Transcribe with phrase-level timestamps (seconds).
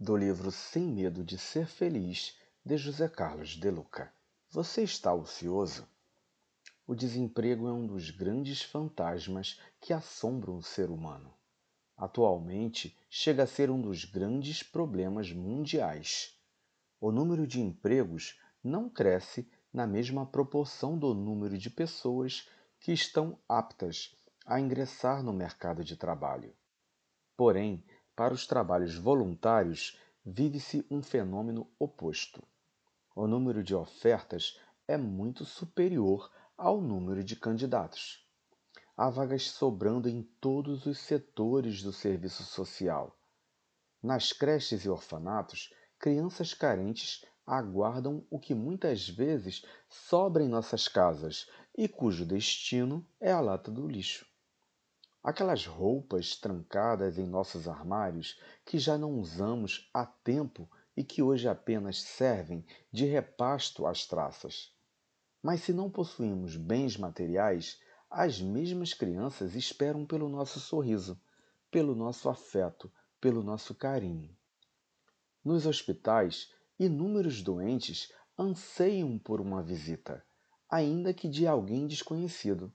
[0.00, 4.12] do livro Sem Medo de Ser Feliz, de José Carlos de Luca.
[4.48, 5.88] Você está ocioso?
[6.86, 11.34] O desemprego é um dos grandes fantasmas que assombram o ser humano.
[11.96, 16.32] Atualmente, chega a ser um dos grandes problemas mundiais.
[17.00, 23.36] O número de empregos não cresce na mesma proporção do número de pessoas que estão
[23.48, 26.54] aptas a ingressar no mercado de trabalho.
[27.36, 27.84] Porém,
[28.18, 29.96] para os trabalhos voluntários,
[30.26, 32.42] vive-se um fenômeno oposto.
[33.14, 38.28] O número de ofertas é muito superior ao número de candidatos.
[38.96, 43.16] Há vagas sobrando em todos os setores do serviço social.
[44.02, 51.48] Nas creches e orfanatos, crianças carentes aguardam o que muitas vezes sobra em nossas casas
[51.72, 54.27] e cujo destino é a lata do lixo.
[55.22, 61.48] Aquelas roupas trancadas em nossos armários que já não usamos há tempo e que hoje
[61.48, 64.72] apenas servem de repasto às traças.
[65.42, 71.20] Mas se não possuímos bens materiais, as mesmas crianças esperam pelo nosso sorriso,
[71.70, 74.34] pelo nosso afeto, pelo nosso carinho.
[75.44, 80.24] Nos hospitais, inúmeros doentes anseiam por uma visita,
[80.70, 82.72] ainda que de alguém desconhecido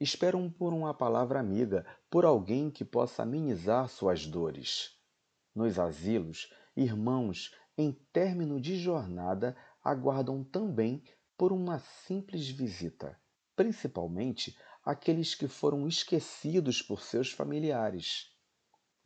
[0.00, 4.98] esperam por uma palavra amiga, por alguém que possa amenizar suas dores.
[5.54, 11.02] Nos asilos, irmãos, em término de jornada, aguardam também
[11.36, 13.18] por uma simples visita,
[13.54, 18.34] principalmente aqueles que foram esquecidos por seus familiares.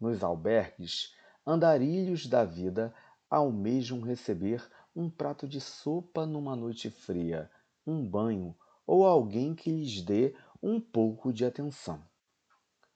[0.00, 1.12] Nos albergues,
[1.46, 2.94] andarilhos da vida
[3.28, 7.50] almejam receber um prato de sopa numa noite fria,
[7.86, 8.56] um banho
[8.86, 10.34] ou alguém que lhes dê
[10.66, 12.02] um pouco de atenção.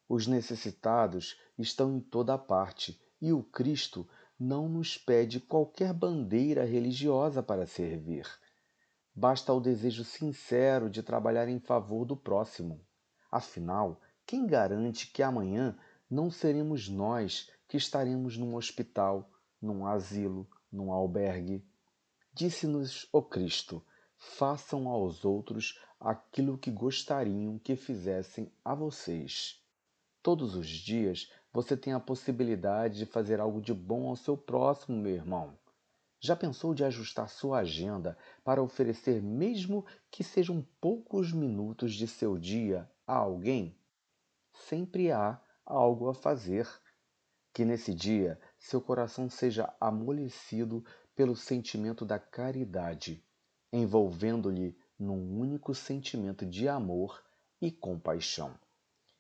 [0.08, 4.08] Os necessitados estão em toda parte e o Cristo
[4.41, 8.27] não nos pede qualquer bandeira religiosa para servir.
[9.14, 12.80] Basta o desejo sincero de trabalhar em favor do próximo.
[13.30, 15.78] Afinal, quem garante que amanhã
[16.08, 19.30] não seremos nós que estaremos num hospital,
[19.61, 21.62] num asilo, num albergue?
[22.33, 23.84] Disse-nos o Cristo:
[24.18, 29.62] façam aos outros aquilo que gostariam que fizessem a vocês.
[30.23, 35.01] Todos os dias você tem a possibilidade de fazer algo de bom ao seu próximo,
[35.01, 35.57] meu irmão.
[36.20, 42.36] Já pensou de ajustar sua agenda para oferecer, mesmo que sejam poucos minutos de seu
[42.36, 43.78] dia, a alguém?
[44.52, 46.68] Sempre há algo a fazer.
[47.52, 50.84] Que nesse dia seu coração seja amolecido
[51.14, 53.24] pelo sentimento da caridade
[53.73, 57.23] envolvendo-lhe num único sentimento de amor
[57.61, 58.58] e compaixão.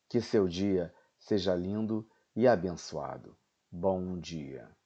[0.08, 3.36] Que seu dia seja lindo e abençoado.
[3.70, 4.77] Bom dia.